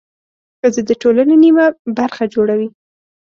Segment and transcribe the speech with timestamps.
[0.59, 1.65] ښځې د ټولنې نميه
[1.97, 2.67] برخه جوړوي.